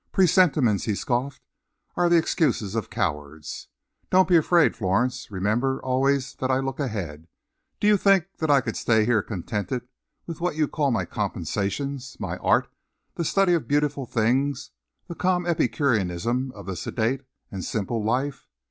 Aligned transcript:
"Presentiments," 0.11 0.85
he 0.85 0.95
scoffed, 0.95 1.43
"are 1.95 2.09
the 2.09 2.17
excuses 2.17 2.73
of 2.73 2.89
cowards. 2.89 3.67
Don't 4.09 4.27
be 4.27 4.35
afraid, 4.35 4.75
Florence. 4.75 5.29
Remember 5.29 5.79
always 5.79 6.33
that 6.37 6.49
I 6.49 6.57
look 6.57 6.79
ahead. 6.79 7.27
Do 7.79 7.85
you 7.85 7.97
think 7.97 8.25
that 8.39 8.49
I 8.49 8.61
could 8.61 8.75
stay 8.75 9.05
here 9.05 9.21
contented 9.21 9.87
with 10.25 10.41
what 10.41 10.55
you 10.55 10.67
call 10.67 10.89
my 10.89 11.05
compensations 11.05 12.17
my 12.19 12.37
art, 12.37 12.67
the 13.13 13.23
study 13.23 13.53
of 13.53 13.67
beautiful 13.67 14.07
things, 14.07 14.71
the 15.07 15.13
calm 15.13 15.45
epicureanism 15.45 16.51
of 16.55 16.65
the 16.65 16.75
sedate 16.75 17.21
and 17.51 17.63
simple 17.63 18.03
life? 18.03 18.47